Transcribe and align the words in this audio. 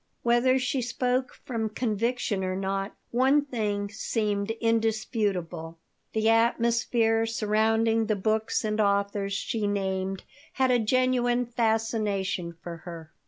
Whether 0.23 0.57
she 0.57 0.81
spoke 0.81 1.35
from 1.45 1.69
conviction 1.69 2.43
or 2.43 2.55
not, 2.55 2.95
one 3.11 3.45
thing 3.45 3.87
seemed 3.91 4.49
indisputable: 4.59 5.77
the 6.13 6.27
atmosphere 6.27 7.27
surrounding 7.27 8.07
the 8.07 8.15
books 8.15 8.65
and 8.65 8.81
authors 8.81 9.33
she 9.33 9.67
named 9.67 10.23
had 10.53 10.71
a 10.71 10.79
genuine 10.79 11.45
fascination 11.45 12.55
for 12.63 12.77
her. 12.77 13.11